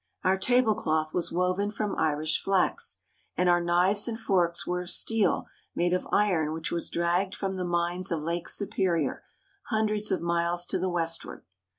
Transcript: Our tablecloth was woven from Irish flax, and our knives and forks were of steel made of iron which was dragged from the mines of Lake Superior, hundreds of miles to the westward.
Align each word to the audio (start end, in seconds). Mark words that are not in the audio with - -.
Our 0.23 0.35
tablecloth 0.35 1.13
was 1.13 1.31
woven 1.31 1.69
from 1.69 1.95
Irish 1.95 2.41
flax, 2.41 2.97
and 3.37 3.47
our 3.47 3.61
knives 3.61 4.07
and 4.07 4.19
forks 4.19 4.65
were 4.65 4.81
of 4.81 4.89
steel 4.89 5.45
made 5.75 5.93
of 5.93 6.07
iron 6.11 6.53
which 6.53 6.71
was 6.71 6.89
dragged 6.89 7.35
from 7.35 7.55
the 7.55 7.63
mines 7.63 8.11
of 8.11 8.23
Lake 8.23 8.49
Superior, 8.49 9.23
hundreds 9.67 10.11
of 10.11 10.19
miles 10.19 10.65
to 10.65 10.79
the 10.79 10.89
westward. 10.89 11.43